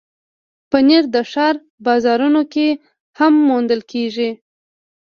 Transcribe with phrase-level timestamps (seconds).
[0.69, 1.55] پنېر د ښار
[1.85, 2.67] بازارونو کې
[3.19, 4.29] هم موندل کېږي.